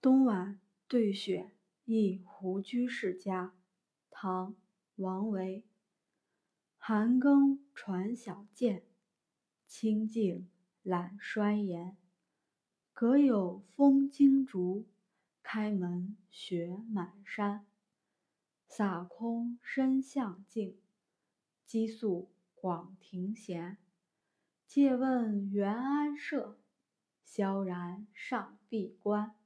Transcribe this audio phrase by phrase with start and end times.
[0.00, 1.52] 东莞对雪
[1.84, 3.54] 忆胡居士家，
[4.08, 4.52] 唐·
[4.96, 5.66] 王维。
[6.78, 8.82] 寒更传晓渐，
[9.66, 10.48] 清静
[10.82, 11.98] 懒衰颜。
[12.94, 14.86] 隔有风惊竹，
[15.42, 17.66] 开门雪满山。
[18.66, 20.78] 洒空深巷静，
[21.66, 23.76] 鸡宿广庭闲。
[24.66, 26.58] 借问袁安社，
[27.22, 29.36] 萧然上闭关。